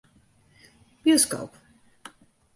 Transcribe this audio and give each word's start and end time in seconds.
Bioskoop. 1.03 1.61